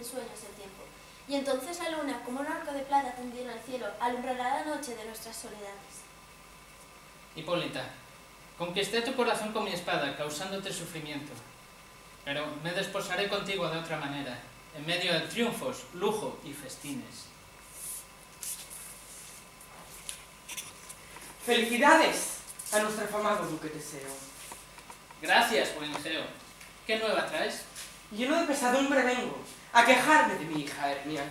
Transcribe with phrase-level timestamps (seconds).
[0.00, 0.82] rápidamente en sueños el tiempo.
[1.28, 4.74] Y entonces la luna, como un arco de plata tendido en el cielo, alumbrará la
[4.74, 6.02] noche de nuestras soledades.
[7.36, 7.84] Hipólita,
[8.58, 11.32] conquisté tu corazón con mi espada, causándote sufrimiento.
[12.24, 14.38] Pero me desposaré contigo de otra manera,
[14.76, 17.26] en medio de triunfos, lujo y festines.
[21.44, 22.38] ¡Felicidades
[22.72, 24.10] a nuestro afamado duque Teseo!
[25.22, 26.24] Gracias, buen Geo.
[26.86, 27.62] ¿Qué nueva traes?
[28.10, 29.38] Lleno de pesadumbre vengo
[29.72, 31.22] a quejarme de mi hija Hermia.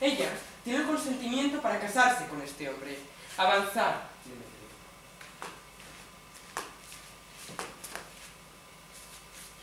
[0.00, 0.30] Ella
[0.62, 2.98] tiene el consentimiento para casarse con este hombre,
[3.36, 4.08] avanzar.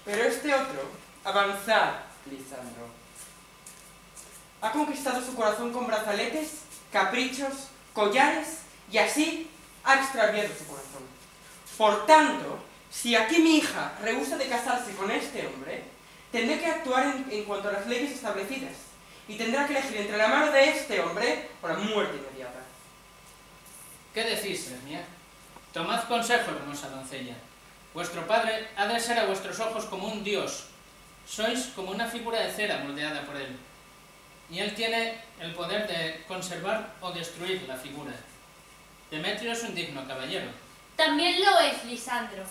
[0.04, 0.92] Pero este otro,
[1.24, 2.88] avanzar, Lisandro,
[4.62, 6.62] ha conquistado su corazón con brazaletes,
[6.92, 8.60] caprichos, collares
[8.92, 9.50] y así
[9.84, 11.21] ha extraviado su corazón.
[11.78, 12.60] Por tanto,
[12.92, 15.84] si aquí mi hija rehúsa de casarse con este hombre,
[16.32, 18.74] tendré que actuar en, cuanto a las leyes establecidas
[19.28, 22.60] y tendrá que elegir entre la mano de este hombre o la muerte inmediata.
[24.14, 25.04] ¿Qué decís, Hermia?
[25.74, 27.36] Tomad consejo, hermosa doncella.
[27.94, 30.66] Vuestro padre ha de ser a vuestros ojos como un dios.
[31.26, 33.58] Sois como una figura de cera moldeada por él.
[34.50, 38.12] Y él tiene el poder de conservar o destruir la figura.
[39.10, 40.48] Demetrio es un digno caballero.
[41.04, 42.44] También lo es Lisandro.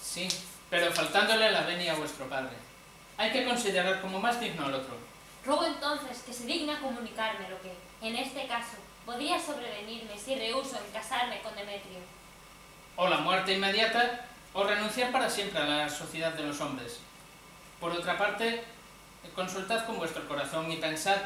[0.00, 0.28] Sí,
[0.70, 2.52] pero faltándole la venia a vuestro padre.
[3.16, 4.94] Hay que considerar como más digno al otro.
[5.44, 10.76] Ruego entonces que se digna comunicarme lo que, en este caso, podría sobrevenirme si rehuso
[10.76, 11.98] en casarme con Demetrio.
[12.94, 17.00] O la muerte inmediata, o renunciar para siempre a la sociedad de los hombres.
[17.80, 18.62] Por otra parte,
[19.34, 21.18] consultad con vuestro corazón y pensad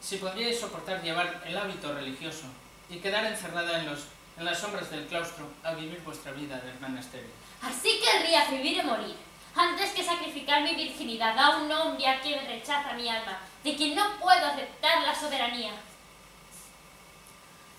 [0.00, 2.46] si podríais soportar llevar el hábito religioso
[2.88, 4.06] y quedar encerrada en, los,
[4.38, 7.30] en las sombras del claustro a vivir vuestra vida de hermana estéril.
[7.62, 9.16] Así querría vivir y morir,
[9.54, 13.94] antes que sacrificar mi virginidad a un hombre a quien rechaza mi alma, de quien
[13.94, 15.72] no puedo aceptar la soberanía.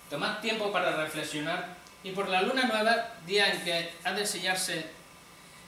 [0.10, 4.92] Tomad tiempo para reflexionar y por la luna nueva, día en que ha de sellarse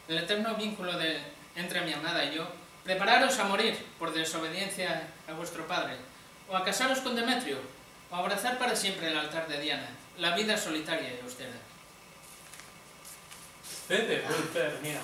[0.08, 1.20] el eterno vínculo de,
[1.56, 2.48] entre mi amada y yo,
[2.84, 5.98] prepararos a morir por desobediencia a vuestro padre,
[6.48, 7.58] o a casaros con Demetrio,
[8.10, 11.52] o abrazar para siempre el altar de Diana, la vida solitaria y austera.
[13.90, 15.00] Vete, dulce Hermia.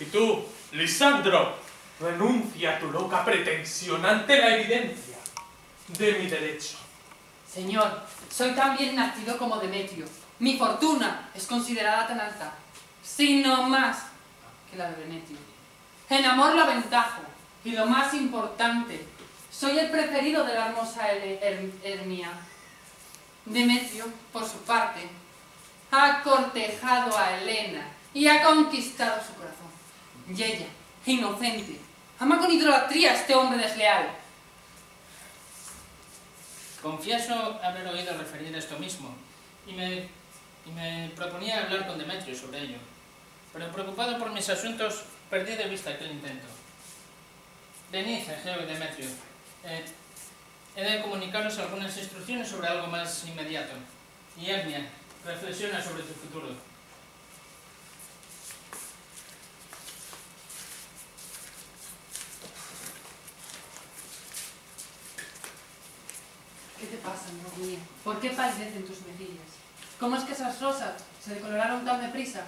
[0.00, 1.56] Y tú, Lisandro,
[2.00, 5.18] renuncia a tu loca pretensión ante la evidencia
[5.88, 6.76] de mi derecho.
[7.52, 10.06] Señor, soy tan bien nacido como Demetrio.
[10.38, 12.54] Mi fortuna es considerada tan alta,
[13.02, 14.04] sino más
[14.70, 15.38] que la de Demetrio.
[16.10, 17.22] En amor lo aventajo,
[17.64, 19.04] y lo más importante,
[19.58, 22.30] soy el preferido de la hermosa Hermia.
[23.44, 25.00] Demetrio, por su parte,
[25.90, 29.68] ha cortejado a Helena y ha conquistado su corazón.
[30.28, 30.66] Y ella,
[31.06, 31.80] inocente,
[32.18, 34.10] ama con idolatría a este hombre desleal.
[36.82, 39.16] Confieso haber oído referir esto mismo,
[39.66, 40.08] y me,
[40.66, 42.78] y me proponía hablar con Demetrio sobre ello,
[43.52, 46.46] pero preocupado por mis asuntos, perdí de vista aquel intento.
[47.90, 49.08] Venid, Egeo y Demetrio,
[49.68, 49.84] eh,
[50.76, 53.74] he de comunicaros algunas instrucciones sobre algo más inmediato.
[54.36, 54.88] Y Hermia,
[55.24, 56.48] reflexiona sobre tu futuro.
[66.80, 67.78] ¿Qué te pasa, amor mío?
[68.04, 69.58] ¿Por qué palidecen tus mejillas?
[69.98, 70.92] ¿Cómo es que esas rosas
[71.22, 72.44] se decoloraron tan deprisa?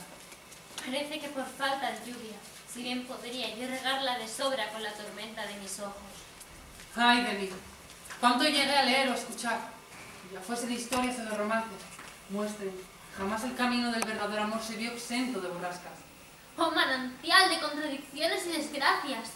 [0.87, 2.37] Parece que por falta de lluvia,
[2.73, 6.30] si bien podría yo regarla de sobra con la tormenta de mis ojos.
[6.97, 7.51] Ay de mí,
[8.19, 9.61] cuánto llegué a leer o escuchar,
[10.33, 11.79] ya fuese de historias o de romances,
[12.31, 12.73] muestren,
[13.17, 15.93] jamás el camino del verdadero amor se vio exento de borrascas.
[16.57, 19.31] Oh manantial de contradicciones y desgracias.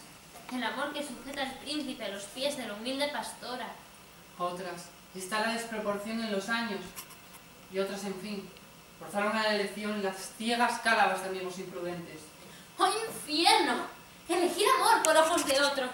[0.51, 3.67] El amor que sujeta al príncipe a los pies de la humilde pastora.
[4.37, 6.81] Otras, está la desproporción en los años,
[7.71, 8.49] y otras, en fin,
[8.99, 12.19] forzaron a la elección las ciegas cálabas de amigos imprudentes.
[12.77, 13.87] ¡Oh infierno!
[14.27, 15.87] Elegir amor por ojos de otro.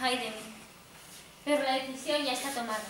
[0.00, 0.57] Ay de mí.
[1.48, 2.84] Pero la decisión ya está tomada.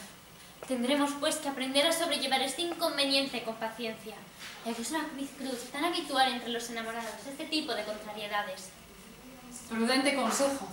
[0.67, 4.17] Tendremos pues que aprender a sobrellevar este inconveniente con paciencia.
[4.67, 5.07] Es una
[5.39, 8.71] cruz tan habitual entre los enamorados, este tipo de contrariedades.
[9.69, 10.67] Prudente consejo.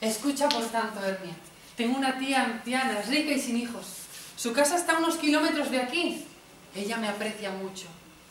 [0.00, 1.34] Escucha, por tanto, Hermia.
[1.76, 3.86] Tengo una tía anciana, rica y sin hijos.
[4.34, 6.26] Su casa está a unos kilómetros de aquí.
[6.74, 7.84] Ella me aprecia mucho.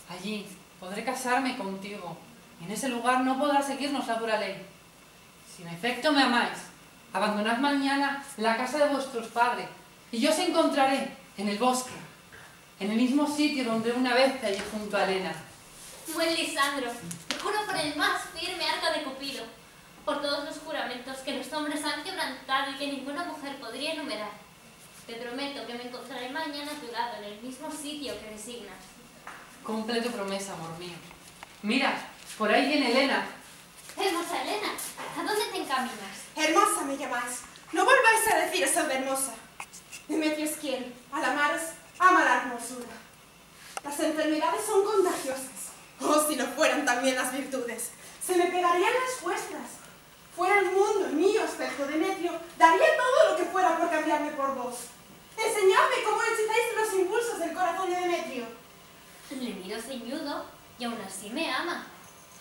[0.09, 0.47] Allí
[0.80, 2.18] podré casarme contigo.
[2.65, 4.56] en ese lugar no podrá seguirnos la dura ley.
[5.56, 6.69] Si en efecto me amáis,
[7.13, 9.67] abandonad mañana la casa de vuestros padres,
[10.11, 11.91] y yo os encontraré en el bosque,
[12.79, 15.33] en el mismo sitio donde una vez te hallé junto a Elena.
[16.13, 16.91] Buen Lisandro,
[17.27, 19.44] te juro por el más firme arco de Cupido,
[20.06, 24.31] por todos los juramentos que los hombres han quebrantado y que ninguna mujer podría enumerar.
[25.06, 28.77] Te prometo que me encontraré mañana a tu lado en el mismo sitio que designas.
[29.63, 30.95] Cumple tu promesa, amor mío.
[31.61, 31.94] Mira,
[32.38, 33.25] por ahí viene Elena.
[34.00, 34.69] Hermosa Elena,
[35.18, 36.16] ¿a dónde te encaminas?
[36.34, 37.42] Hermosa me llamáis.
[37.74, 39.34] No volváis a decir eso de hermosa.
[40.07, 41.62] Demetrio es quien, al amaros,
[42.00, 42.88] ama la hermosura.
[43.84, 45.74] Las enfermedades son contagiosas.
[46.00, 47.90] Oh, si no fueran también las virtudes.
[48.25, 49.68] Se me pegarían las vuestras.
[50.34, 54.56] Fuera el mundo el mío espejo, Demetrio, daría todo lo que fuera por cambiarme por
[54.56, 54.75] vos.
[55.36, 58.45] Enseñadme cómo hechizáis los impulsos del corazón de Demetrio.
[59.31, 60.45] Le miro ceñudo
[60.78, 61.86] y aún así me ama.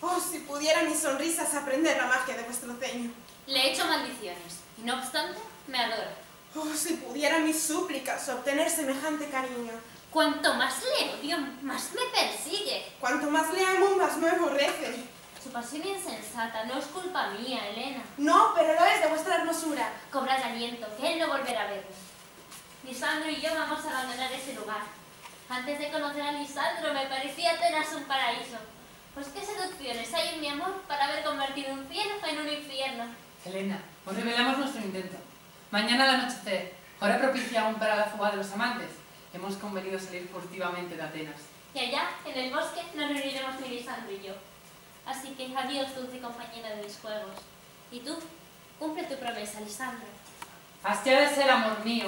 [0.01, 3.11] Oh, si pudiera mis sonrisas aprender la magia de vuestro ceño.
[3.47, 6.15] Le he hecho maldiciones y no obstante me adora.
[6.55, 9.73] Oh, si pudiera mis súplicas obtener semejante cariño.
[10.09, 12.93] Cuanto más le odio, más me persigue.
[12.99, 15.03] Cuanto más le amo, más me aborrece.
[15.43, 18.03] Su pasión insensata no es culpa mía, Elena.
[18.17, 19.91] No, pero lo es de vuestra hermosura.
[20.11, 22.09] Cobrad aliento, que él no volverá a verme.
[22.83, 24.81] Lisandro y yo vamos a abandonar ese lugar.
[25.49, 28.57] Antes de conocer a Lisandro me parecía Atenas un paraíso.
[29.13, 33.05] Pues qué seducciones hay en mi amor para haber convertido un cielo en un infierno.
[33.45, 35.17] Elena, os revelamos nuestro intento.
[35.71, 38.89] Mañana al anochecer, hora propicia aún para la fuga de los amantes,
[39.33, 41.41] hemos convenido salir furtivamente de Atenas.
[41.73, 44.33] Y allá, en el bosque, nos reuniremos mi Lisandro y yo.
[45.05, 47.35] Así que adiós, dulce compañera de mis juegos.
[47.91, 48.17] Y tú,
[48.77, 50.07] cumple tu promesa, Lisandro.
[50.83, 52.07] Así ha de ser, amor mío.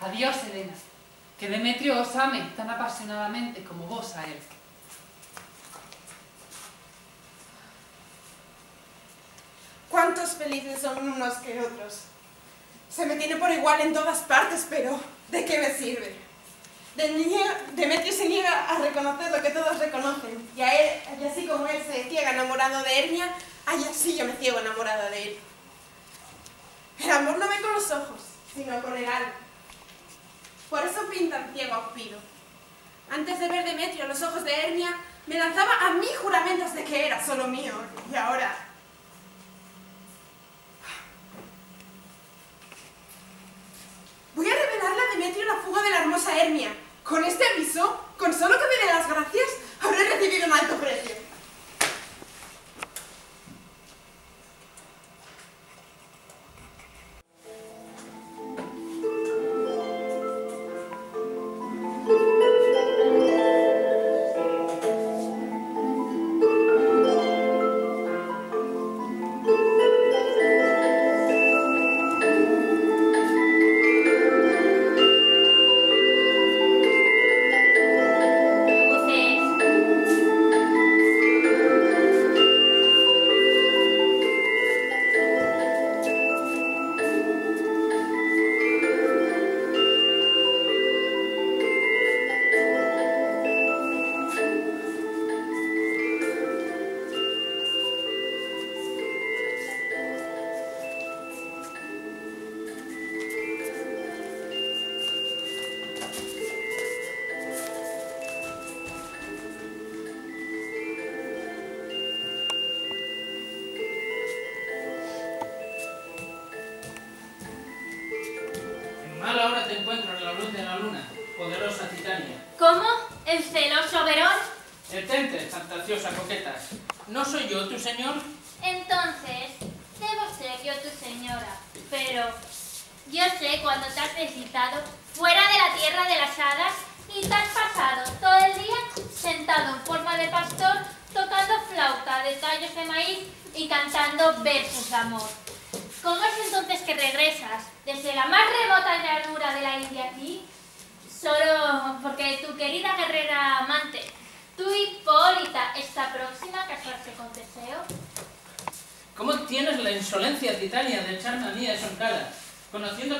[0.00, 0.72] Adiós, Elena.
[1.38, 4.38] Que Demetrio os ame tan apasionadamente como vos a él.
[10.00, 12.04] Cuántos felices son unos que otros.
[12.88, 14.98] Se me tiene por igual en todas partes, pero
[15.28, 16.16] ¿de qué me sirve?
[17.74, 21.66] Demetrio se niega a reconocer lo que todos reconocen, y, a él, y así como
[21.66, 23.30] él se ciega enamorado de Hermia,
[23.66, 25.38] ay, así yo me ciego enamorada de él.
[27.00, 28.20] El amor no ve con los ojos,
[28.54, 29.32] sino con el alma.
[30.70, 32.18] Por eso pintan ciego a Cupido.
[33.10, 37.04] Antes de ver Demetrio los ojos de Hermia, me lanzaba a mí juramentos de que
[37.04, 37.74] era solo mío,
[38.10, 38.69] y ahora
[44.34, 46.68] Voy a revelarle a Demetrio la fuga de la hermosa Hermia.
[47.02, 49.48] Con este aviso, con solo que me dé las gracias,
[49.80, 51.29] habré recibido un alto precio.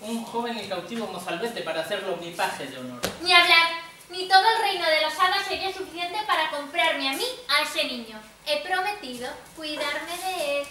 [0.00, 3.00] un joven y cautivo mozalbete para hacerlo mi paje de honor.
[3.22, 3.68] Ni hablar,
[4.10, 7.84] ni todo el reino de los hadas sería suficiente para comprarme a mí a ese
[7.84, 8.20] niño.
[8.46, 10.66] He prometido cuidarme de él.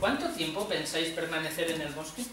[0.00, 2.24] ¿Cuánto tiempo pensáis permanecer en el bosque?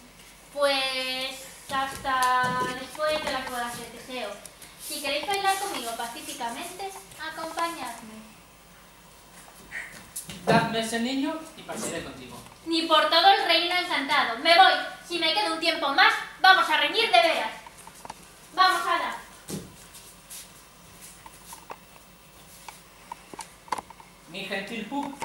[0.53, 4.29] Pues hasta después de las bodas de Teseo.
[4.85, 6.89] Si queréis bailar conmigo pacíficamente,
[7.21, 8.19] acompañadme.
[10.45, 12.35] Dadme ese niño y pasaré contigo.
[12.69, 14.37] Ni por todo el reino encantado.
[14.43, 14.73] Me voy.
[15.07, 17.49] Si me quedo un tiempo más, vamos a reñir de veras.
[18.53, 19.17] Vamos, Ada.
[24.31, 25.17] Mi gentil Puck,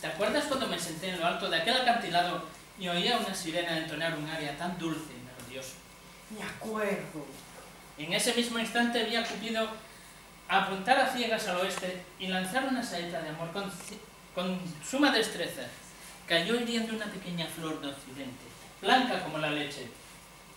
[0.00, 2.44] ¿te acuerdas cuando me senté en lo alto de aquel acantilado
[2.80, 5.74] y oía una sirena entonar un aria tan dulce y melodioso?
[6.30, 7.26] Me acuerdo.
[7.96, 9.68] En ese mismo instante vi a Cupido
[10.48, 13.70] apuntar a ciegas al oeste y lanzar una saeta de amor con,
[14.34, 15.62] con suma destreza.
[16.30, 18.44] Cayó hiriendo una pequeña flor de occidente,
[18.80, 19.88] blanca como la leche,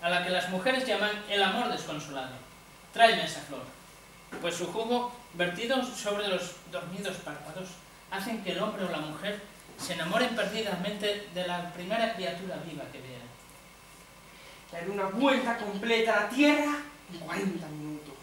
[0.02, 2.36] a la que las mujeres llaman el amor desconsolado.
[2.94, 3.64] Tráeme esa flor,
[4.40, 7.70] pues su jugo, vertido sobre los dormidos párpados,
[8.12, 9.42] hacen que el hombre o la mujer
[9.80, 13.24] se enamoren perdidamente de la primera criatura viva que vean.
[14.72, 16.78] Dar una vuelta completa a la Tierra
[17.12, 18.14] en 40 minutos.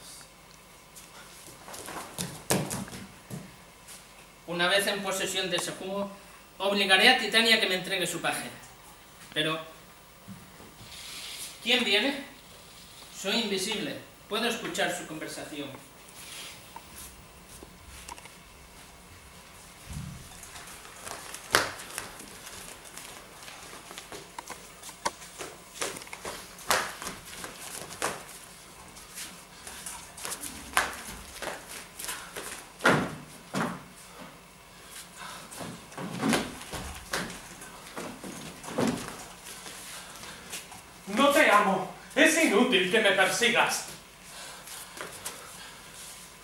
[4.46, 6.12] Una vez en posesión de ese jugo,
[6.60, 8.48] obligaré a Titania que me entregue su paje.
[9.32, 9.58] Pero,
[11.62, 12.14] ¿quién viene?
[13.16, 13.96] Soy invisible.
[14.28, 15.68] Puedo escuchar su conversación.
[41.16, 41.90] No te amo.
[42.14, 43.84] Es inútil que me persigas.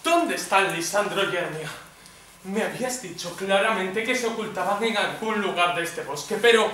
[0.05, 1.69] ¿Dónde están Lisandro y?
[2.45, 6.71] Me habías dicho claramente que se ocultaban en algún lugar de este bosque, pero...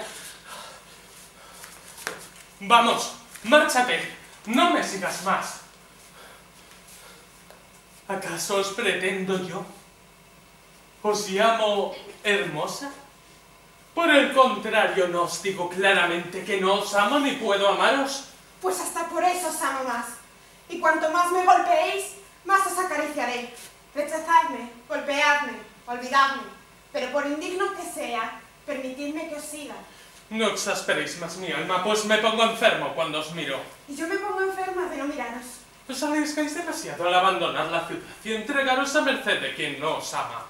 [2.61, 3.15] Vamos,
[3.45, 4.17] márchate.
[4.47, 5.61] No me sigas más.
[8.09, 9.65] ¿Acaso os pretendo yo?
[11.03, 12.93] ¿Os llamo hermosa?
[13.95, 18.32] Por el contrario, no os digo claramente que no os amo ni puedo amaros.
[18.63, 20.07] Pues hasta por eso os amo más.
[20.69, 22.13] Y cuanto más me golpeéis,
[22.45, 23.53] más os acariciaré.
[23.95, 25.55] Rechazadme, golpeadme,
[25.87, 26.43] olvidadme.
[26.93, 29.75] Pero por indigno que sea, permitidme que os siga.
[30.31, 33.61] No exasperéis más mi alma, pues me pongo enfermo cuando os miro.
[33.89, 35.45] Y yo me pongo enferma de no miraros.
[35.89, 40.15] Os arriesgáis demasiado al abandonar la ciudad y entregaros a merced de quien no os
[40.15, 40.47] ama.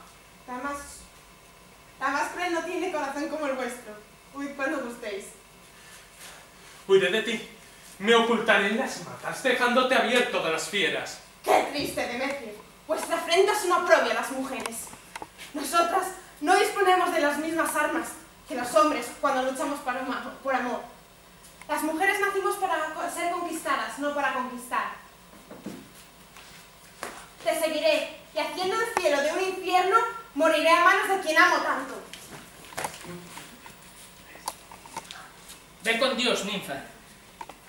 [0.46, 3.94] La más cruel no tiene corazón como el vuestro.
[4.34, 5.24] Huid cuando gustéis.
[6.86, 7.48] Huiré de ti.
[8.02, 11.20] Me ocultaré en las matas, dejándote abierto de las fieras.
[11.44, 12.54] ¡Qué triste, Demetrio!
[12.88, 14.86] Vuestra afrenta es una oprobio a las mujeres.
[15.54, 16.08] Nosotras
[16.40, 18.08] no disponemos de las mismas armas
[18.48, 20.80] que los hombres cuando luchamos por amor.
[21.68, 24.94] Las mujeres nacimos para ser conquistadas, no para conquistar.
[27.44, 29.96] Te seguiré y haciendo del cielo de un infierno,
[30.34, 31.94] moriré a manos de quien amo tanto.
[35.84, 36.91] Ve con Dios, ninfa.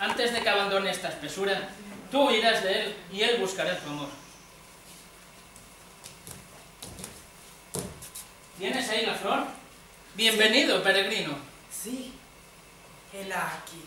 [0.03, 1.69] Antes de que abandone esta espesura,
[2.11, 4.09] tú irás de él y él buscará tu amor.
[8.57, 9.45] ¿Tienes ahí la flor?
[10.15, 11.37] Bienvenido, peregrino.
[11.71, 12.13] Sí,
[13.13, 13.81] hela aquí.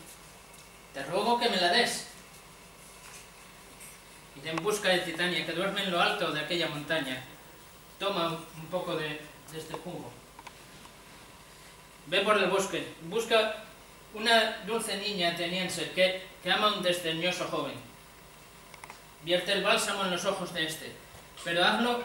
[0.95, 2.07] Te ruego que me la des.
[4.41, 7.23] Iré en busca de Titania, que duerme en lo alto de aquella montaña.
[7.99, 9.21] Toma un- un poco de,
[9.53, 10.11] de este jugo.
[12.07, 13.66] Ve por el bosque, busca
[14.17, 17.75] una dulce niña ateniense que, ama a un desdeñoso joven.
[19.23, 20.93] Vierte el bálsamo en los ojos de este,
[21.45, 22.03] pero hazlo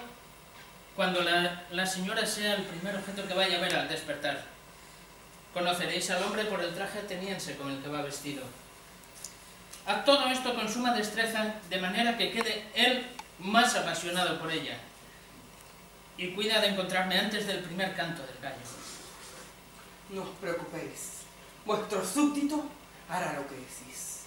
[0.96, 4.44] cuando la, la señora sea el primer objeto que vaya a ver al despertar.
[5.54, 8.44] Conoceréis al hombre por el traje ateniense con el que va vestido.
[9.86, 13.06] Haz todo esto con suma destreza, de manera que quede él
[13.40, 14.78] más apasionado por ella.
[16.18, 18.58] Y cuida de encontrarme antes del primer canto del gallo.
[20.10, 21.21] No os preocupéis.
[21.66, 22.64] Vuestro súbdito
[23.10, 24.21] hará lo que decís.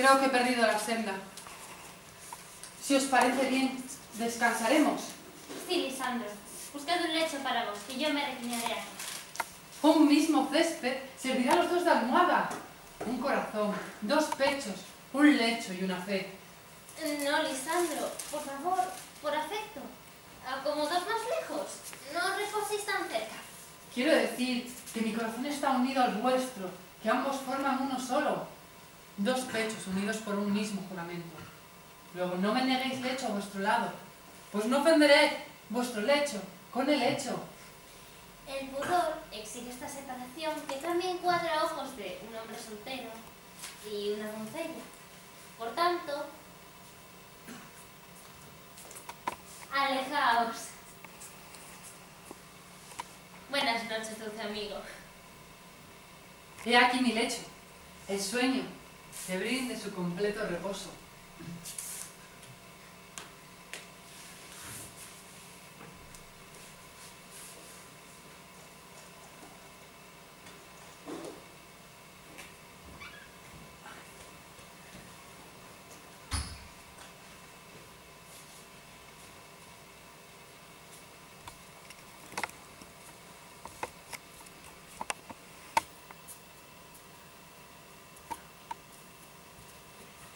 [0.00, 1.12] Creo que he perdido la senda.
[2.82, 5.00] Si os parece bien, descansaremos.
[5.68, 6.28] Sí, Lisandro.
[6.72, 8.88] Buscad un lecho para vos, que yo me reclinaré aquí.
[9.82, 12.48] Un mismo césped servirá a los dos de almohada.
[13.06, 14.76] Un corazón, dos pechos,
[15.12, 16.32] un lecho y una fe.
[17.24, 18.78] No, Lisandro, por favor,
[19.20, 19.80] por afecto.
[20.46, 21.66] Acomodaos más lejos.
[22.14, 23.36] No reposéis tan cerca.
[23.94, 26.70] Quiero decir que mi corazón está unido al vuestro,
[27.02, 28.59] que ambos forman uno solo.
[29.20, 31.36] Dos pechos unidos por un mismo juramento.
[32.14, 33.92] Luego no me neguéis lecho a vuestro lado,
[34.50, 36.40] pues no ofenderé vuestro lecho
[36.72, 37.38] con el hecho.
[38.48, 43.10] El pudor exige esta separación que también cuadra ojos de un hombre soltero
[43.92, 44.80] y una doncella.
[45.58, 46.24] Por tanto,
[49.70, 50.56] alejaos.
[53.50, 54.76] Buenas noches, dulce amigo.
[56.64, 57.42] He aquí mi lecho,
[58.08, 58.79] el sueño,
[59.26, 60.90] que brinde su completo reposo.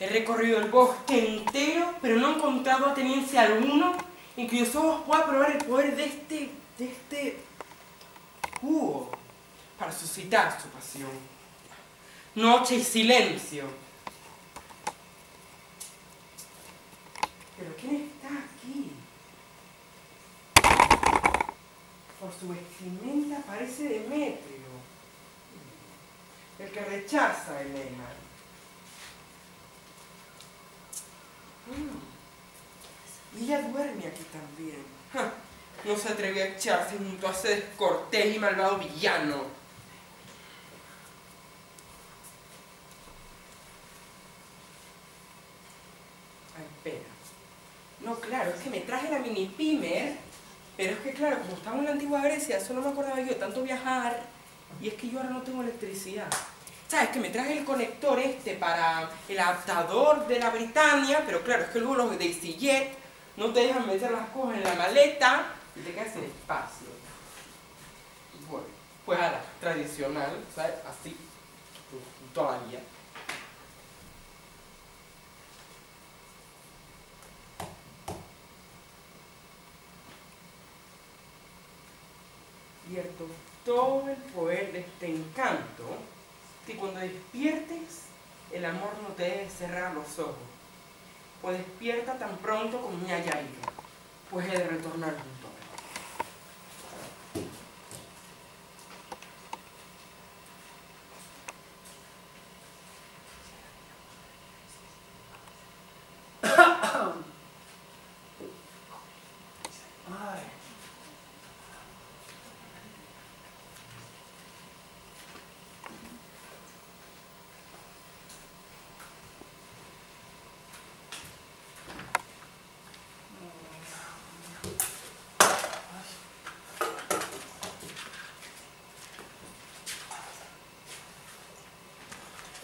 [0.04, 3.96] He recorrido el bosque entero, pero no he encontrado ateniense alguno
[4.36, 7.40] en cuyos ojos pueda probar el poder de este, de este
[8.60, 9.10] jugo
[9.78, 11.08] para suscitar su pasión.
[12.34, 13.64] Noche y silencio.
[17.56, 18.90] ¿Pero quién está aquí?
[22.20, 24.68] Por su vestimenta parece Demetrio,
[26.58, 28.23] el que rechaza a Helena.
[33.36, 34.84] Y ella duerme aquí también.
[35.84, 39.44] No se atrevió a echarse junto a ese descortés y malvado villano.
[46.56, 47.04] Ay, espera.
[48.00, 50.16] No, claro, es que me traje la mini pimer,
[50.76, 53.36] pero es que claro, como estaba en la antigua Grecia, eso no me acordaba yo
[53.36, 54.22] tanto viajar,
[54.80, 56.30] y es que yo ahora no tengo electricidad.
[56.94, 57.10] ¿Sabes?
[57.10, 61.70] Que me traje el conector este para el adaptador de la Britannia, pero claro, es
[61.70, 62.96] que luego los de EasyJet
[63.36, 66.86] no te dejan meter las cosas en la maleta y te quedas sin espacio.
[68.48, 68.66] Bueno,
[69.04, 70.74] pues a la tradicional, ¿sabes?
[70.86, 71.16] Así,
[72.32, 72.78] todavía.
[83.64, 86.13] Todo el poder de este encanto
[86.66, 88.04] que cuando despiertes,
[88.52, 90.36] el amor no te debe cerrar los ojos,
[91.42, 93.72] pues despierta tan pronto como haya ido,
[94.30, 95.54] pues he de retornar junto él.
[110.06, 110.42] Ay.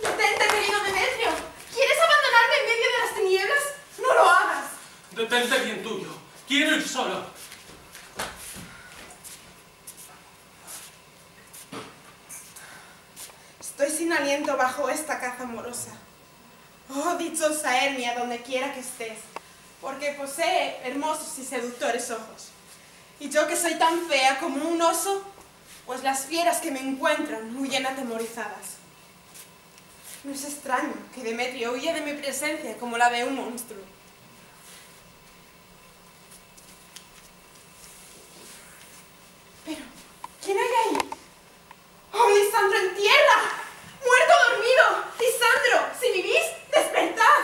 [0.03, 1.31] ¡Detente, querido Demetrio!
[1.75, 3.65] ¿Quieres abandonarme en medio de las tinieblas?
[3.99, 4.67] ¡No lo hagas!
[5.31, 6.09] Detente bien tuyo.
[6.49, 7.25] Quiero ir solo.
[13.61, 15.93] Estoy sin aliento bajo esta caza amorosa.
[16.93, 19.21] Oh, dichosa Hermia, donde quiera que estés,
[19.81, 22.49] porque posee hermosos y seductores ojos.
[23.21, 25.23] Y yo que soy tan fea como un oso,
[25.87, 28.79] pues las fieras que me encuentran huyen atemorizadas.
[30.25, 34.01] No es extraño que Demetrio huya de mi presencia como la de un monstruo.
[39.64, 39.83] Pero,
[40.45, 41.11] ¿quién hay ahí?
[42.12, 43.61] ¡Oh, Lisandro en tierra!
[44.05, 45.05] ¡Muerto dormido!
[45.19, 45.95] ¡Lisandro!
[46.01, 46.43] Si vivís,
[46.75, 47.40] despertad.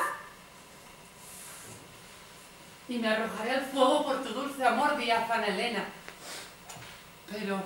[2.88, 5.84] Y me arrojaré al fuego por tu dulce amor, diáfana Helena.
[7.30, 7.60] Pero,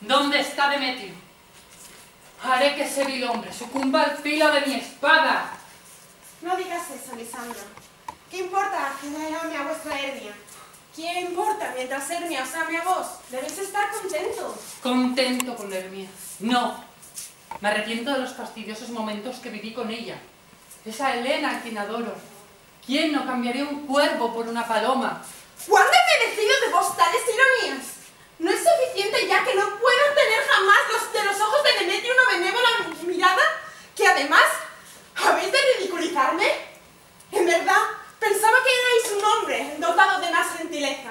[0.00, 1.14] ¿dónde está Demetrio?
[2.42, 5.52] Haré que ese vil hombre sucumba al filo de mi espada.
[6.40, 7.60] No digas eso, Lisandro.
[8.30, 10.32] ¿Qué importa que ame a vuestra Hermia?
[10.96, 13.06] ¿Qué importa mientras Hermia os ame a vos?
[13.30, 14.56] Debéis estar contentos.
[14.82, 16.08] Contento con Hermia.
[16.40, 16.82] No.
[17.60, 20.16] Me arrepiento de los fastidiosos momentos que viví con ella.
[20.84, 22.14] Esa Elena a quien adoro.
[22.84, 25.22] ¿Quién no cambiaría un cuervo por una paloma?
[25.68, 27.86] ¿Cuándo he merecido de vos tales ironías?
[28.40, 32.12] ¿No es suficiente ya que no puedo tener jamás los, de los ojos de Demetrio
[32.12, 32.68] una benévola
[33.06, 33.42] mirada?
[33.94, 34.42] ¿Que además
[35.14, 36.72] habéis de ridiculizarme?
[37.30, 37.82] En verdad,
[38.18, 41.10] pensaba que erais un hombre dotado de más gentileza.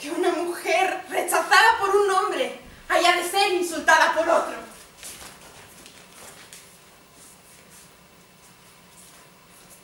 [0.00, 4.71] Que una mujer rechazada por un hombre haya de ser insultada por otro.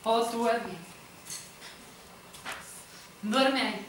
[0.03, 0.77] Oh, tu Hermia.
[3.21, 3.85] Duerme ahí.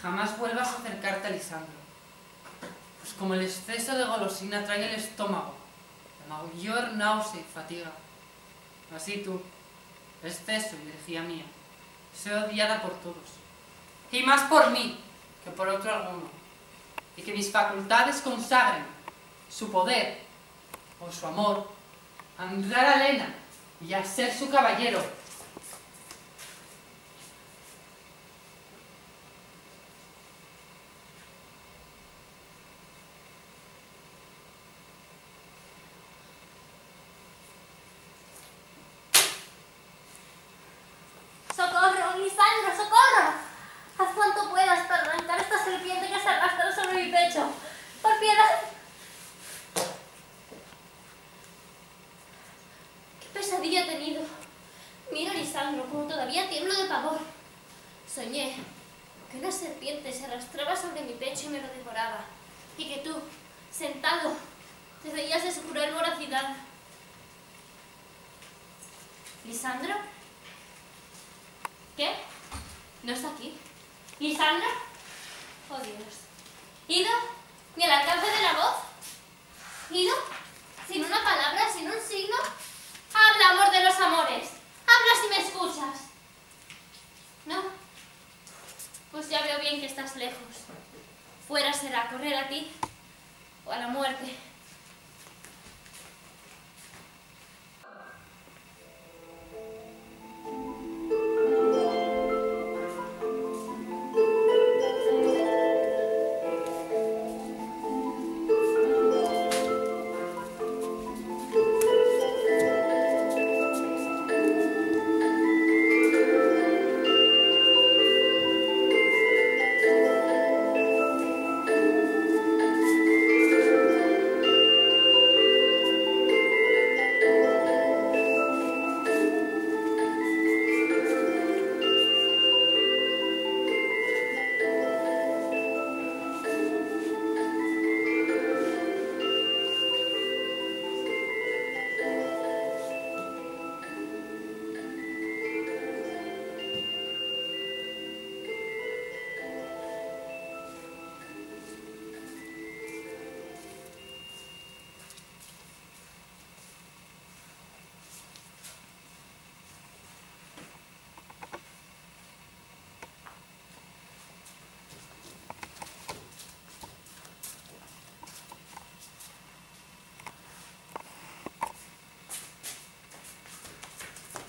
[0.00, 1.78] Jamás vuelvas a acercarte a Lisandro.
[3.00, 5.54] Pues como el exceso de golosina trae el estómago,
[6.28, 7.90] la mayor náusea y fatiga.
[8.94, 9.42] Así tú,
[10.22, 11.44] exceso y herejía mía,
[12.16, 13.16] soy odiada por todos.
[14.12, 15.00] Y más por mí
[15.44, 16.28] que por otro alguno.
[17.16, 18.86] Y que mis facultades consagren
[19.50, 20.20] su poder
[21.00, 21.68] o su amor
[22.38, 23.34] a honrar a Elena
[23.80, 25.00] y a ser su caballero.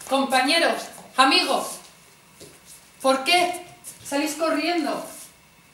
[0.10, 1.68] Compañeros, amigos,
[3.00, 3.64] ¿por qué
[4.04, 5.06] salís corriendo?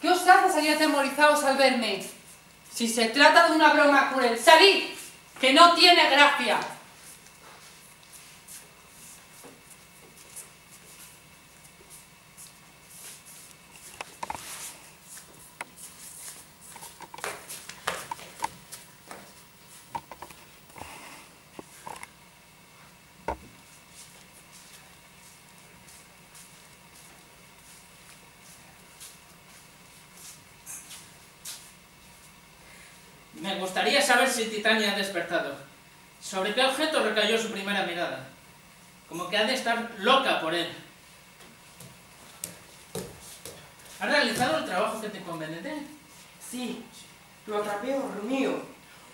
[0.01, 2.05] ¿Qué os hace salir atemorizados al verme?
[2.73, 4.83] Si se trata de una broma cruel, salid,
[5.39, 6.59] que no tiene gracia.
[33.35, 35.55] Me gustaría saber si Titania ha despertado.
[36.21, 38.27] ¿Sobre qué objeto recayó su primera mirada?
[39.09, 40.69] Como que ha de estar loca por él.
[43.99, 45.83] ¿Has realizado el trabajo que te encomendé?
[46.39, 46.83] Sí,
[47.45, 48.63] lo atrapé dormido.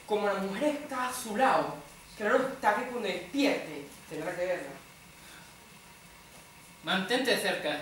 [0.06, 1.76] Como la mujer está a su lado,
[2.18, 4.70] claro está que cuando despierte tendrá que verla.
[6.84, 7.80] Mantente cerca.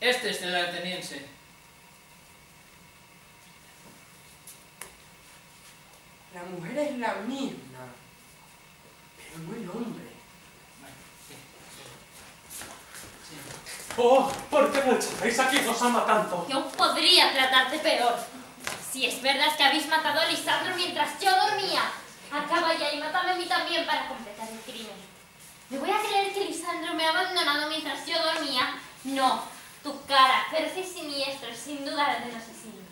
[0.00, 1.33] Este es el ateniense.
[6.34, 7.94] La mujer es la misma,
[9.16, 10.04] pero no el hombre.
[13.96, 16.44] Oh, ¿por qué no echáis a quien os ama tanto?
[16.50, 18.18] Yo podría tratarte peor.
[18.90, 21.82] Si es verdad que habéis matado a Lisandro mientras yo dormía,
[22.32, 24.96] acaba ya y mátame a mí también para completar el crimen.
[25.70, 28.74] ¿Me voy a creer que Lisandro me ha abandonado mientras yo dormía?
[29.04, 29.44] No.
[29.84, 32.82] Tu cara, y siniestro, es sin duda la de un asesino.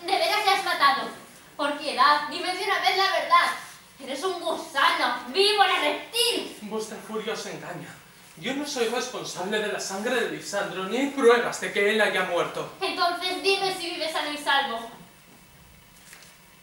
[0.00, 1.23] ¿De veras le has matado?
[1.56, 3.52] Por piedad, dime de una vez la verdad.
[4.02, 6.56] Eres un gusano, víbora, reptil.
[6.62, 7.94] Vuestra furia os engaña.
[8.36, 12.00] Yo no soy responsable de la sangre de Lisandro, ni hay pruebas de que él
[12.00, 12.72] haya muerto.
[12.80, 14.90] Entonces dime si vives sano y salvo.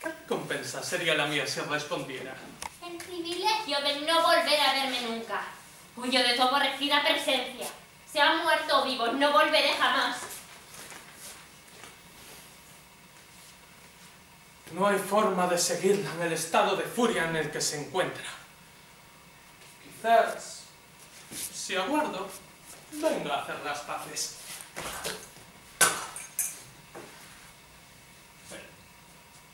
[0.01, 2.35] ¿Qué recompensa sería la mía si respondiera?
[2.85, 5.43] El privilegio de no volver a verme nunca.
[5.95, 7.67] Huyo de tu aborrecida presencia.
[8.11, 10.17] Sea muerto o vivo, no volveré jamás.
[14.73, 18.23] No hay forma de seguirla en el estado de furia en el que se encuentra.
[19.83, 20.63] Quizás,
[21.53, 22.29] si aguardo,
[22.93, 24.37] venga a hacer las paces.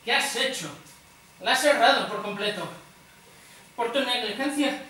[0.04, 0.70] ¿Qué has hecho?
[1.40, 2.66] La has cerrado por completo.
[3.76, 4.82] Por tu negligencia,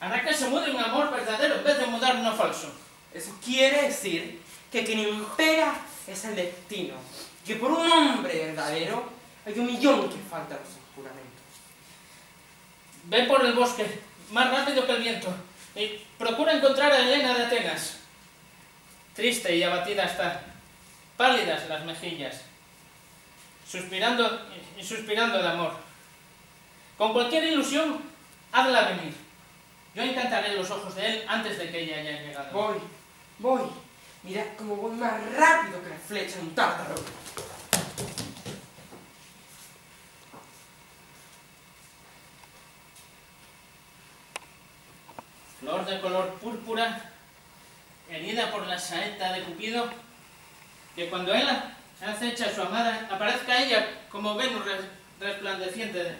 [0.00, 2.72] hará que se mude un amor verdadero en vez de mudar uno falso.
[3.12, 4.40] Eso quiere decir
[4.70, 5.74] que quien impera
[6.06, 6.94] es el destino.
[7.44, 9.11] Que por un hombre verdadero
[9.44, 11.32] hay un millón que falta a los juramentos.
[13.04, 14.00] Ve por el bosque,
[14.30, 15.34] más rápido que el viento,
[15.74, 17.98] y procura encontrar a Helena de Atenas.
[19.14, 20.42] Triste y abatida está,
[21.16, 22.42] pálidas las mejillas,
[23.68, 25.72] suspirando y suspirando de amor.
[26.96, 28.00] Con cualquier ilusión,
[28.52, 29.14] hazla venir.
[29.94, 32.52] Yo encantaré los ojos de él antes de que ella haya llegado.
[32.52, 32.78] Voy,
[33.38, 33.62] voy.
[34.22, 36.94] Mira cómo voy más rápido que la flecha de un tártaro.
[45.62, 47.00] Flor de color púrpura,
[48.10, 49.88] herida por la saeta de Cupido,
[50.96, 51.48] que cuando él
[52.04, 54.84] acecha a su amada, aparezca ella como Venus res-
[55.20, 56.02] resplandeciente.
[56.02, 56.16] de-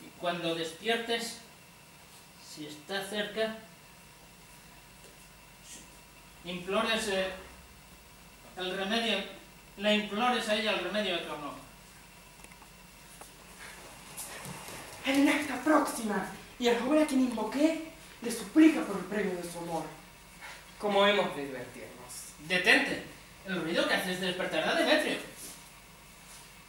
[0.00, 1.38] Y cuando despiertes,
[2.42, 3.56] si está cerca,
[6.46, 7.30] implores eh,
[8.56, 9.18] el remedio,
[9.76, 11.65] le implores a ella el remedio de tu amor.
[15.06, 16.26] Helena está próxima
[16.58, 17.92] y el joven a quien invoqué
[18.22, 19.84] le suplica por el premio de su amor.
[20.80, 22.12] Como hemos de divertirnos.
[22.48, 23.04] Detente,
[23.46, 25.18] el ruido que haces despertará a Demetrio.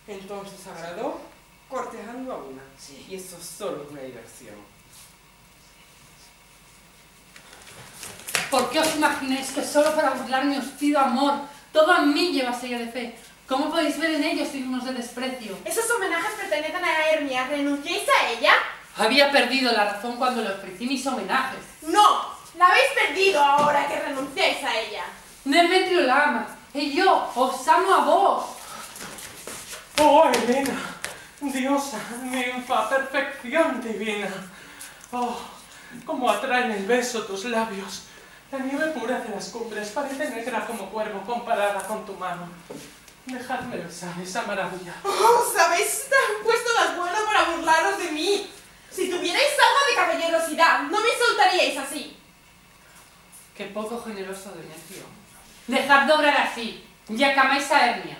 [0.08, 1.20] Entonces agradó
[1.68, 2.62] cortejando a una.
[3.10, 4.56] Y eso solo es una diversión.
[8.52, 11.42] ¿Por qué os imagináis que solo para burlarme os pido amor?
[11.74, 13.16] Todo a mí lleva sello de fe.
[13.48, 15.58] ¿Cómo podéis ver en ellos signos de desprecio?
[15.64, 17.48] Esos homenajes pertenecen a Hermia.
[17.48, 18.52] ¿Renunciáis a ella?
[18.98, 21.60] Había perdido la razón cuando le ofrecí mis homenajes.
[21.84, 25.06] No, la habéis perdido ahora que renunciáis a ella.
[25.46, 28.46] Demetrio la ama, y yo os amo a vos.
[30.02, 30.78] Oh, Elena,
[31.40, 34.30] diosa, ninfa, perfección divina.
[35.14, 35.40] Oh,
[36.06, 38.04] cómo atraen el beso tus labios.
[38.52, 42.50] La nieve pura de las cumbres parece negra como cuervo comparada con tu mano.
[43.28, 44.94] Dejadme besar esa maravilla.
[45.04, 46.08] Oh, ¿Os habéis
[46.44, 48.50] puesto las buenas para burlaros de mí?
[48.90, 52.18] Si tuvierais algo de caballerosidad, no me insultaríais así.
[53.54, 55.04] Qué poco generoso Demetrio.
[55.68, 58.18] Dejad de obrar así, ya que amáis a Hermia.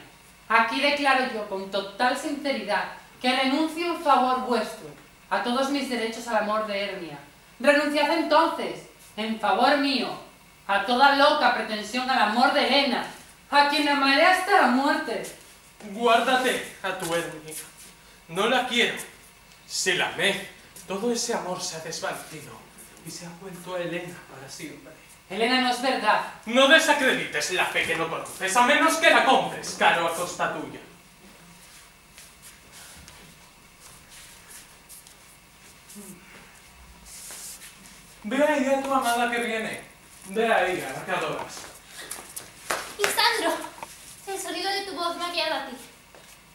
[0.50, 2.92] Aquí declaro yo con total sinceridad
[3.22, 4.88] que renuncio en favor vuestro
[5.30, 7.18] a todos mis derechos al amor de Hermia.
[7.62, 10.10] Renunciad entonces, en favor mío,
[10.68, 13.08] a toda loca pretensión al amor de Helena,
[13.50, 15.24] a quien amaré hasta la muerte.
[15.92, 17.54] Guárdate a tu Hermia.
[18.30, 18.98] No la quiero.
[19.68, 20.48] Si la amé,
[20.88, 22.52] todo ese amor se ha desvanecido
[23.06, 24.92] y se ha vuelto a Elena para siempre.
[25.30, 26.22] Helena no es verdad.
[26.46, 30.54] No desacredites la fe que no conoces, a menos que la compres caro a costa
[30.54, 30.80] tuya.
[38.24, 39.82] Ve ahí a tu amada que viene.
[40.30, 41.67] Ve ahí a la que adoras.
[43.36, 43.58] Lisandro,
[44.28, 45.76] el sonido de tu voz me ha guiado a ti.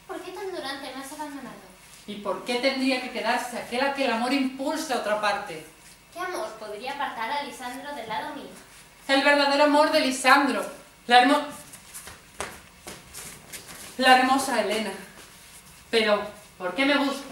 [0.07, 1.55] ¿Por qué tan durante me has abandonado?
[2.07, 5.65] ¿Y por qué tendría que quedarse aquel a que el amor impulsa a otra parte?
[6.13, 8.49] ¿Qué amor podría apartar a Lisandro del lado mío?
[9.07, 10.65] El verdadero amor de Lisandro.
[11.07, 11.45] La, hermo-
[13.97, 14.91] la hermosa Helena.
[15.89, 16.21] Pero,
[16.57, 17.23] ¿por qué me buscas?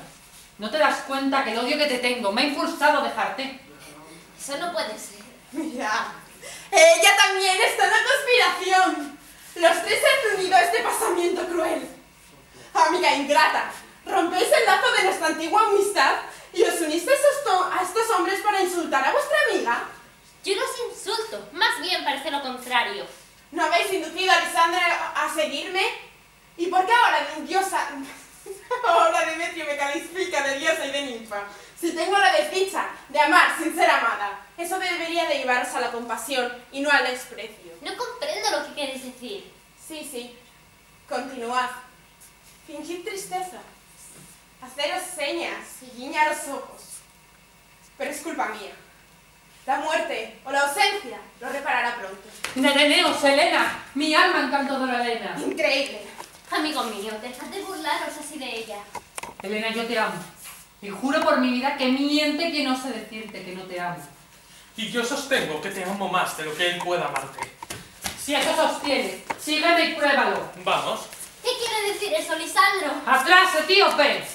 [0.58, 3.60] ¿No te das cuenta que el odio que te tengo me ha impulsado a dejarte?
[4.39, 5.21] Eso no puede ser.
[5.51, 6.13] Mira,
[6.71, 9.19] ella también está en la conspiración.
[9.55, 11.87] Los tres han unido a este pasamiento cruel.
[12.73, 13.71] Amiga ingrata,
[14.05, 16.15] rompéis el lazo de nuestra antigua amistad
[16.53, 19.83] y os uniste a estos, to- a estos hombres para insultar a vuestra amiga.
[20.43, 23.05] Yo los insulto, más bien parece lo contrario.
[23.51, 25.85] ¿No habéis inducido a Lisandra a seguirme?
[26.57, 27.89] ¿Y por qué ahora diosa...
[28.87, 31.43] ahora Demetrio me califica de diosa y de ninfa?
[31.82, 35.91] Si tengo la desdicha de amar sin ser amada, eso debería de llevaros a la
[35.91, 37.72] compasión y no al desprecio.
[37.82, 39.52] No comprendo lo que quieres decir.
[39.88, 40.38] Sí, sí.
[41.10, 41.72] Continuad.
[42.67, 43.58] Fingid tristeza.
[44.62, 46.84] Haceros señas y guiñaros ojos.
[47.98, 48.74] Pero es culpa mía.
[49.65, 52.30] La muerte o la ausencia lo reparará pronto.
[52.56, 54.52] Nereneos, Helena, mi alma
[54.86, 55.36] la Helena.
[55.39, 56.04] Increíble.
[56.52, 58.78] Amigo mío, dejad de burlaros así de ella.
[59.41, 60.40] Helena, yo te amo.
[60.82, 63.98] Y juro por mi vida que miente quien no sé decirte que no te amo.
[64.76, 67.52] Y yo sostengo que te amo más de lo que él pueda amarte.
[68.20, 70.50] Si eso sostiene, sígueme y pruébalo.
[70.63, 71.02] Vamos.
[71.44, 72.91] ¿Qué quiere decir eso, Lisandro?
[73.06, 74.26] ¡Atrás, etíope!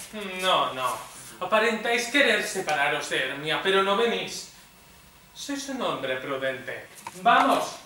[0.41, 0.97] No, no.
[1.41, 4.53] Aparentáis querer separaros de Hermia, pero no venís.
[5.35, 6.89] Sois un hombre prudente.
[7.23, 7.77] ¡Vamos!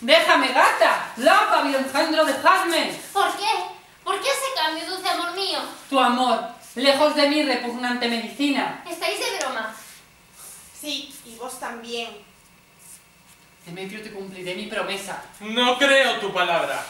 [0.00, 1.12] ¡Déjame, gata!
[1.16, 2.98] ¡Loca, engendro, dejadme!
[3.12, 3.50] ¿Por qué?
[4.04, 5.58] ¿Por qué ese cambio, dulce amor mío?
[5.90, 8.82] Tu amor, lejos de mi repugnante medicina.
[8.88, 9.74] ¿Estáis de broma?
[10.80, 12.10] Sí, y vos también.
[13.66, 15.22] Demetrio, te cumpliré mi promesa.
[15.40, 16.84] No creo tu palabra.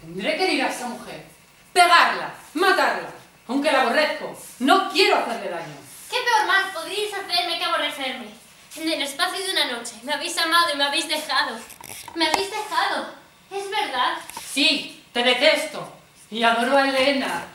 [0.00, 1.24] Tendré que ir a esa mujer,
[1.72, 3.08] pegarla, matarla,
[3.48, 4.36] aunque la aborrezco.
[4.60, 5.74] No quiero hacerle daño.
[6.10, 8.26] ¿Qué peor mal podríais hacerme que aborrecerme?
[8.76, 11.58] En el espacio de una noche me habéis amado y me habéis dejado.
[12.14, 13.14] Me habéis dejado.
[13.50, 14.18] ¿Es verdad?
[14.52, 15.92] Sí, te detesto.
[16.30, 17.46] Y adoro a Elena.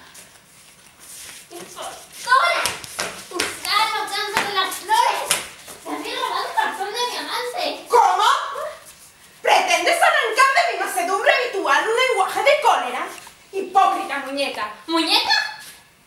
[14.32, 14.74] Muñeca.
[14.88, 15.62] ¿Muñeca?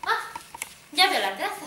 [0.07, 0.19] Ah,
[0.93, 1.67] ya veo la traza.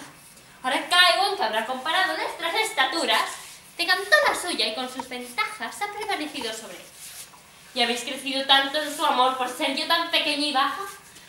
[0.63, 3.29] Ahora caigo en que habrá comparado nuestras estaturas,
[3.77, 6.85] te cantó la suya y con sus ventajas ha prevalecido sobre él.
[7.75, 10.81] ¿Y habéis crecido tanto en su amor por ser yo tan pequeña y baja?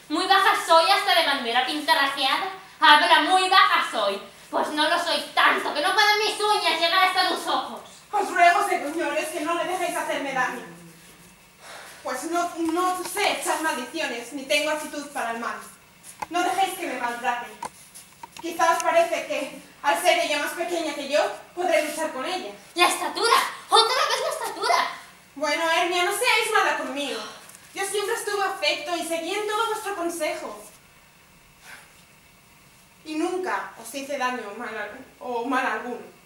[0.08, 2.52] Muy baja soy hasta de bandera pintarrajeada.
[2.80, 4.20] Habla, muy baja soy.
[4.50, 7.80] Pues no lo soy tanto que no pueden mis uñas llegar hasta tus ojos.
[8.10, 10.64] Os ruego, señores, que no le dejéis hacerme daño.
[12.02, 15.56] Pues no, no sé echar maldiciones, ni tengo actitud para el mal.
[16.30, 17.50] No dejéis que me maltraten.
[18.40, 21.20] Quizá os parece que, al ser ella más pequeña que yo,
[21.54, 22.52] podré luchar con ella.
[22.74, 23.34] ¡La estatura!
[23.68, 24.90] ¡Otra vez la estatura!
[25.34, 27.20] Bueno, Hermia, no seáis mala conmigo.
[27.74, 30.64] Yo siempre estuve afecto y seguí en todo vuestro consejo.
[33.04, 34.90] Y nunca os hice daño mal,
[35.20, 36.18] o mal alguno.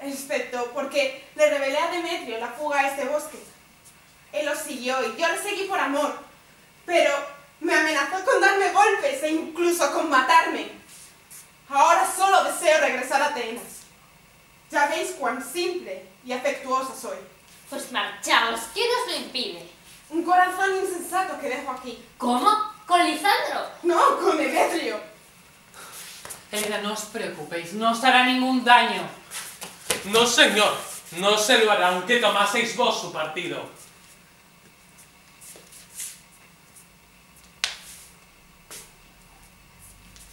[0.00, 3.38] Excepto porque le revelé a Demetrio la fuga a este bosque.
[4.32, 6.18] Él lo siguió y yo le seguí por amor.
[6.84, 7.12] Pero
[7.60, 10.70] me amenazó con darme golpes e incluso con matarme.
[11.68, 13.64] Ahora solo deseo regresar a Atenas.
[14.70, 17.16] Ya veis cuán simple y afectuosa soy.
[17.70, 19.75] Pues marchaos, ¿quién os lo impide?
[20.10, 22.04] Un corazón insensato que dejo aquí.
[22.18, 22.50] ¿Cómo?
[22.86, 23.68] ¿Con Lisandro?
[23.82, 25.00] No, con Demetrio.
[26.52, 29.02] Elena, no os preocupéis, no os hará ningún daño.
[30.04, 30.76] No, señor.
[31.12, 33.70] No se lo hará, aunque tomaseis vos su partido.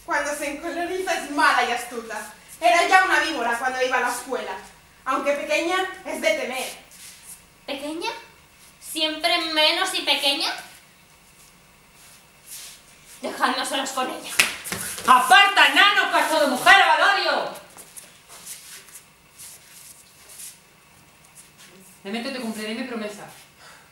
[0.04, 2.32] Cuando se encoleriza es mala y astuta.
[2.60, 4.56] Era ya una víbora cuando iba a la escuela.
[5.04, 6.72] Aunque pequeña, es de temer.
[7.66, 8.10] ¿Pequeña?
[9.64, 10.52] ¿Siempre menos y pequeña?
[13.22, 14.30] Dejadnos solos con ella.
[15.06, 17.50] ¡Aparta, nano, caso de mujer, Valorio!
[22.02, 23.24] Demetrio, te cumpliré mi promesa.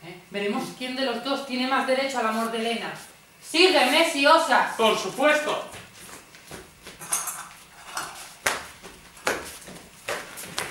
[0.05, 0.21] ¿eh?
[0.29, 2.93] Veremos quién de los dos tiene más derecho al amor de Elena.
[3.41, 4.75] Sígueme si osas.
[4.75, 5.67] Por supuesto.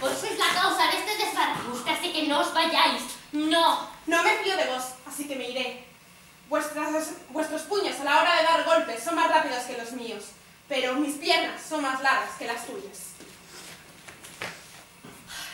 [0.00, 3.21] Vos sois la causa de este desbarajuste, así que no os vayáis.
[3.32, 3.88] No.
[4.06, 5.84] No me fío de vos, así que me iré.
[6.48, 10.24] Vuestras- vuestros puños a la hora de dar golpes son más rápidos que los míos,
[10.68, 12.98] pero mis piernas son más largas que las tuyas.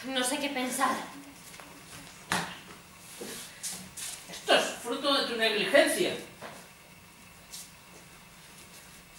[0.05, 0.97] No sé qué pensar.
[4.31, 6.17] Esto es fruto de tu negligencia.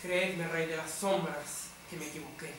[0.02, 2.54] Creedme, rey de las sombras, que me equivoqué.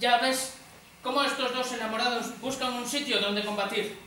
[0.00, 0.54] Ya ves
[1.02, 3.98] cómo estos dos enamorados buscan un sitio donde combatir.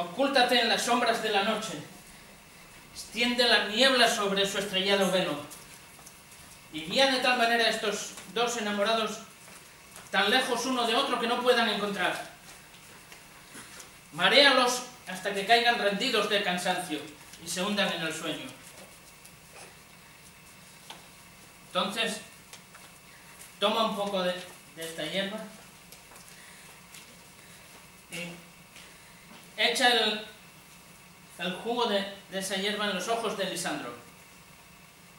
[0.00, 1.74] Ocúltate en las sombras de la noche.
[2.94, 5.38] Extiende la niebla sobre su estrellado velo.
[6.72, 9.18] Y guía de tal manera a estos dos enamorados
[10.10, 12.30] tan lejos uno de otro que no puedan encontrar.
[14.12, 16.98] Maréalos hasta que caigan rendidos de cansancio
[17.44, 18.46] y se hundan en el sueño.
[21.66, 22.22] Entonces,
[23.58, 24.32] toma un poco de,
[24.76, 25.38] de esta hierba
[28.10, 28.49] y
[29.60, 30.26] echa el,
[31.38, 33.94] el jugo de, de esa hierba en los ojos de Lisandro.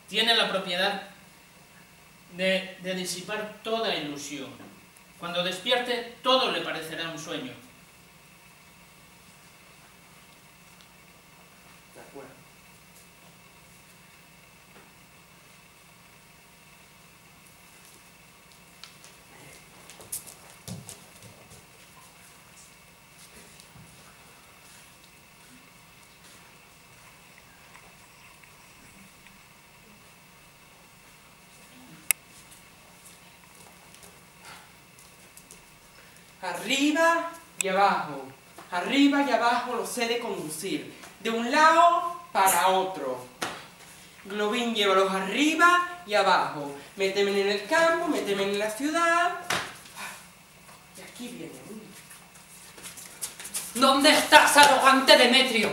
[0.09, 1.03] Tiene la propiedad
[2.35, 4.49] de, de disipar toda ilusión.
[5.19, 7.53] Cuando despierte, todo le parecerá un sueño.
[36.41, 37.31] Arriba
[37.61, 38.23] y abajo,
[38.71, 43.25] arriba y abajo lo sé de conducir, de un lado para otro.
[44.25, 46.71] Globín, llévalos arriba y abajo.
[46.95, 49.39] Méteme en el campo, méteme en la ciudad.
[50.97, 51.81] Y aquí viene uno.
[53.73, 55.69] ¿Dónde estás, arrogante Demetrio?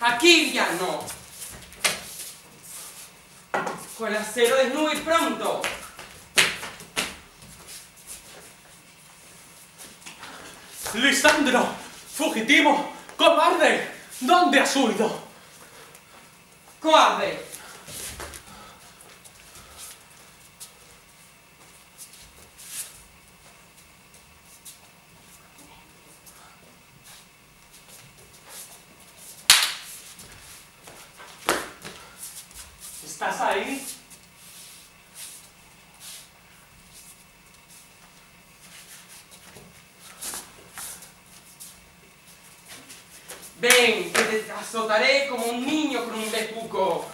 [0.00, 1.02] Aquí ya no.
[3.98, 5.62] Con acero desnudo y pronto.
[10.94, 11.66] Lisandro,
[12.14, 13.90] fugitivo, cobarde,
[14.20, 15.24] ¿dónde has huido?
[16.80, 17.44] Cobarde.
[33.04, 33.84] ¿Estás ahí?
[43.64, 44.42] Ven, que te
[44.74, 47.06] azotaré como un niño con un bejuco.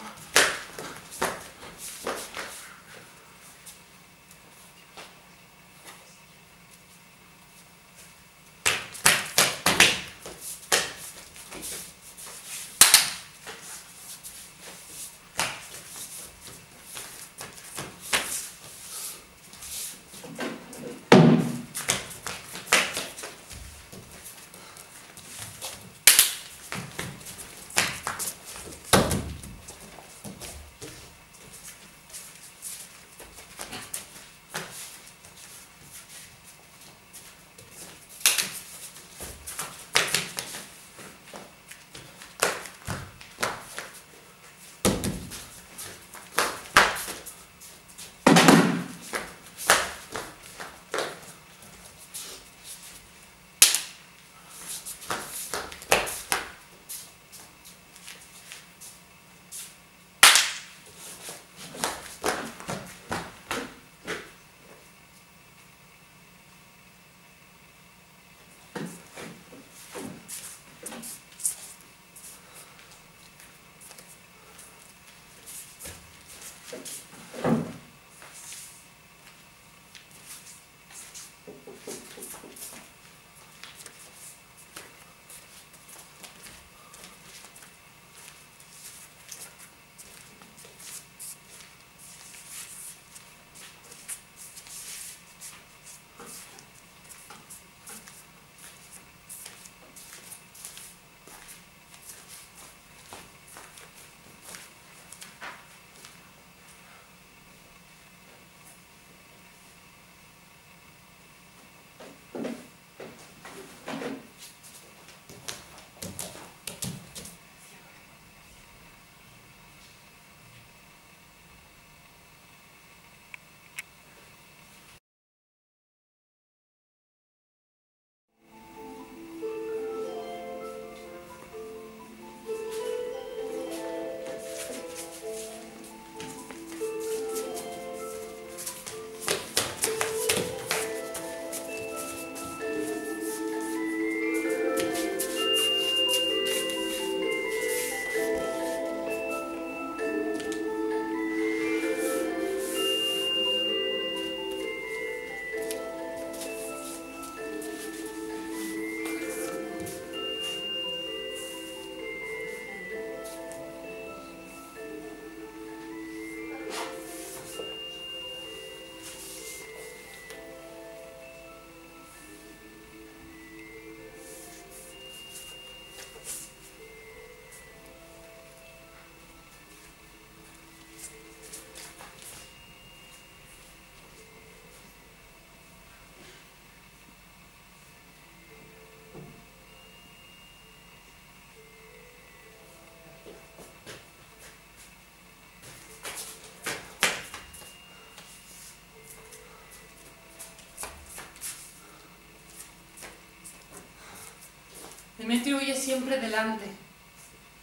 [205.31, 206.65] Demetrio huye siempre delante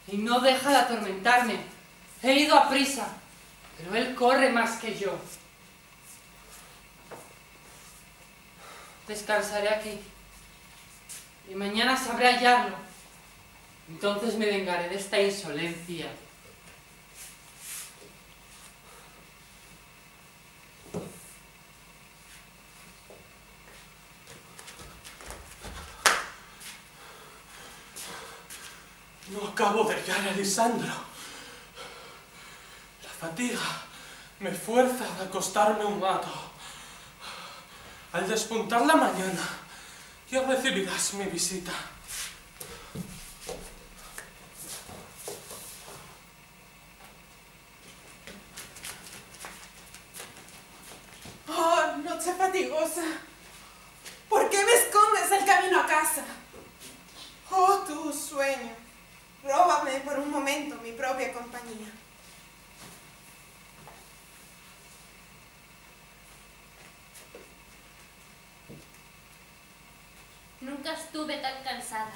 [0.07, 1.57] y no deja de atormentarme.
[2.23, 3.09] He ido a prisa,
[3.77, 5.19] pero él corre más que yo.
[9.05, 9.99] Descansaré aquí
[11.51, 12.77] y mañana sabré hallarlo.
[13.89, 16.07] Entonces me vengaré de esta insolencia.
[29.29, 29.83] No acabo
[30.37, 30.93] de hallar a Lisandro.
[33.03, 33.59] La fatiga
[34.39, 36.29] me fuerza a acostarme un rato.
[38.13, 39.47] Al despuntar la mañana,
[40.29, 41.71] ya recibirás mi visita.
[51.49, 53.03] Oh, noche fatigosa.
[54.29, 56.23] ¿Por qué me escondes el camino a casa?
[57.49, 58.86] Oh, tu sueño.
[59.43, 61.91] Róbame por un momento mi propia compañía.
[70.59, 72.11] Nunca estuve tan cansada,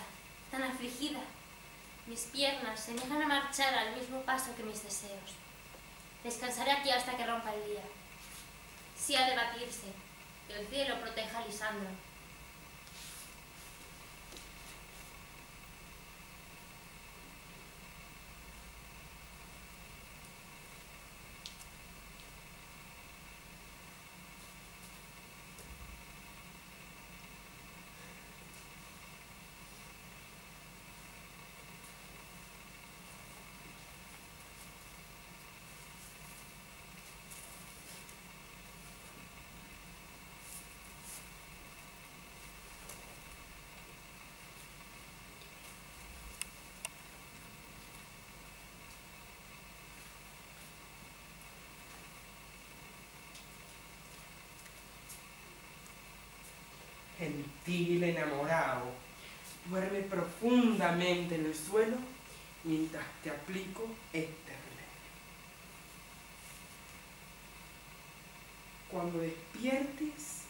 [0.49, 1.19] tan afligida.
[2.07, 5.35] Mis piernas se niegan a marchar al mismo paso que mis deseos.
[6.23, 7.83] Descansaré aquí hasta que rompa el día.
[8.97, 9.87] Si ha de batirse,
[10.47, 11.89] que el cielo proteja a Lisandro.
[57.65, 58.91] Gentil enamorado,
[59.69, 61.97] duerme profundamente en el suelo
[62.63, 64.91] mientras te aplico este remedio.
[68.89, 70.41] Cuando despiertes,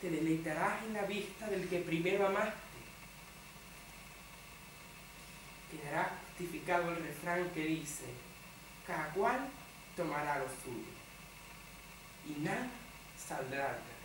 [0.00, 2.58] te deleitarás en la vista del que primero amaste.
[5.70, 8.04] Quedará justificado el refrán que dice,
[8.86, 9.48] cada cual
[9.96, 10.98] tomará lo suyo
[12.28, 12.68] y nada
[13.16, 13.98] saldrá al revés.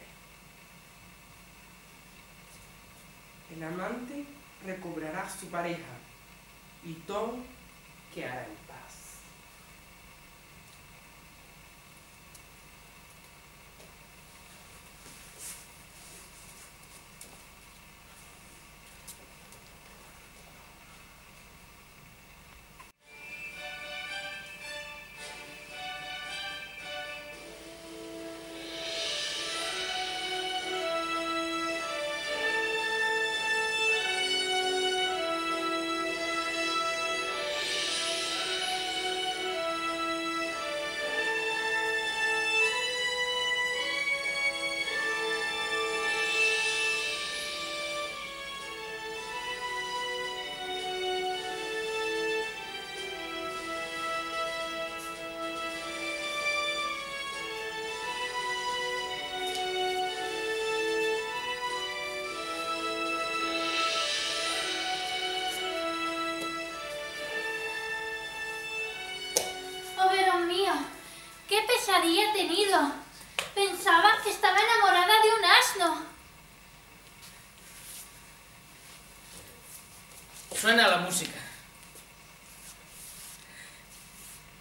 [3.56, 4.26] El amante
[4.66, 5.94] recobrará su pareja
[6.84, 7.38] y todo
[8.14, 8.48] quedará
[73.56, 76.06] Pensaba que estaba enamorada de un asno.
[80.56, 81.40] Suena la música.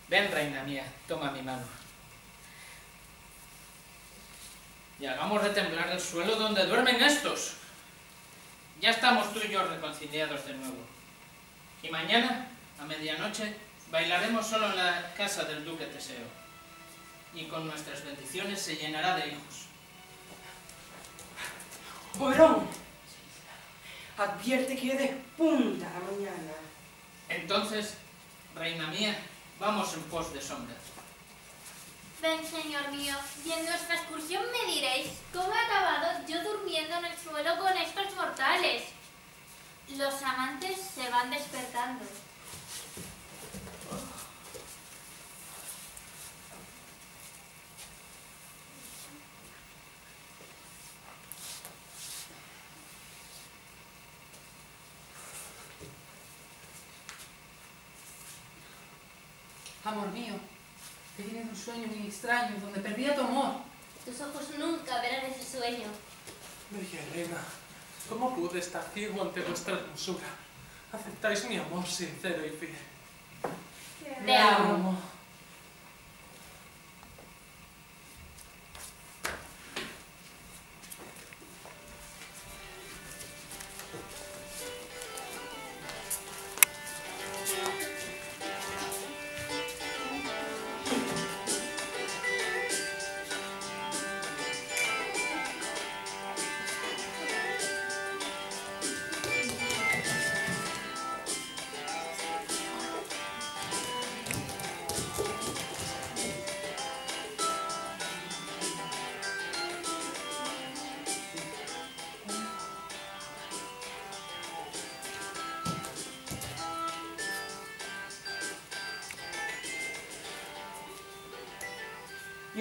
[0.09, 1.65] Ven, reina mía, toma mi mano.
[5.01, 7.55] Y hagamos retemblar el suelo donde duermen estos.
[8.81, 10.87] Ya estamos tú y yo reconciliados de nuevo.
[11.83, 13.57] Y mañana, a medianoche,
[13.91, 16.42] bailaremos solo en la casa del duque Teseo.
[17.35, 19.67] Y con nuestras bendiciones se llenará de hijos.
[22.19, 22.69] Oberón,
[24.19, 26.53] advierte que despunta la mañana.
[27.29, 27.95] Entonces,
[28.55, 29.17] reina mía,
[29.59, 30.77] vamos en pos de sombra.
[32.21, 33.15] Ven, señor mío,
[33.45, 37.77] y en nuestra excursión me diréis cómo he acabado yo durmiendo en el suelo con
[37.77, 38.85] estos mortales.
[39.97, 42.05] Los amantes se van despertando.
[59.93, 60.33] Amor mío,
[61.19, 63.57] he tenido un sueño muy extraño donde perdía tu amor.
[64.07, 65.87] Tus ojos nunca verán ese sueño.
[66.71, 67.37] Bella Elena,
[68.09, 70.29] ¿cómo pude estar ciego ante vuestra hermosura?
[70.91, 72.75] Aceptáis mi amor sincero y fiel.
[74.25, 74.99] Te amo.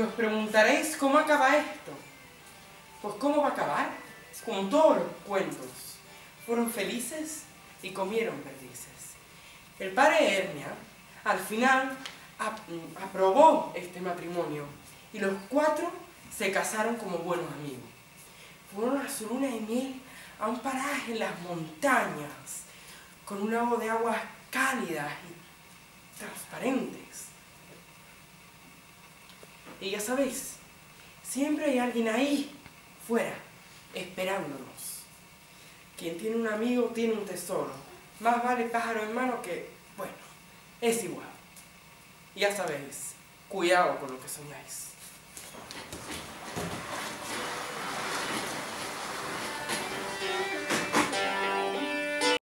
[0.01, 1.91] Os preguntaréis cómo acaba esto.
[3.01, 3.89] Pues cómo va a acabar,
[4.45, 5.67] como todos los cuentos.
[6.45, 7.43] Fueron felices
[7.81, 9.15] y comieron perdices.
[9.79, 10.67] El padre Hernia,
[11.23, 11.97] al final,
[12.39, 12.59] ap-
[13.03, 14.65] aprobó este matrimonio
[15.13, 15.91] y los cuatro
[16.35, 17.89] se casaron como buenos amigos.
[18.75, 20.01] Fueron a su luna de miel
[20.39, 22.63] a un paraje en las montañas,
[23.25, 24.17] con un lago de aguas
[24.49, 26.90] cálidas y transparentes.
[29.81, 30.53] Y ya sabéis,
[31.27, 32.55] siempre hay alguien ahí,
[33.07, 33.33] fuera,
[33.95, 34.61] esperándonos.
[35.97, 37.71] Quien tiene un amigo tiene un tesoro.
[38.19, 40.13] Más vale pájaro en mano que, bueno,
[40.79, 41.27] es igual.
[42.35, 43.13] Ya sabéis,
[43.49, 44.91] cuidado con lo que soñáis.